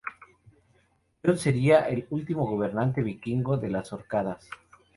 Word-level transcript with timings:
Jon 1.23 1.37
sería 1.37 1.87
el 1.87 2.07
último 2.09 2.47
gobernante 2.47 3.03
vikingo 3.03 3.57
de 3.57 3.69
las 3.69 3.93
Orcadas. 3.93 4.49